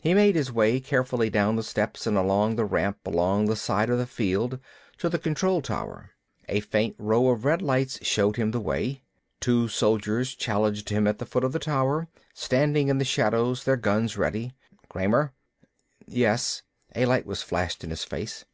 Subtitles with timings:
[0.00, 3.90] He made his way carefully down the steps and along the ramp along the side
[3.90, 4.60] of the field,
[4.98, 6.10] to the control tower.
[6.48, 9.02] A faint row of red lights showed him the way.
[9.40, 13.76] Two soldiers challenged him at the foot of the tower, standing in the shadows, their
[13.76, 14.54] guns ready.
[14.88, 15.32] "Kramer?"
[16.06, 16.62] "Yes."
[16.94, 18.44] A light was flashed in his face.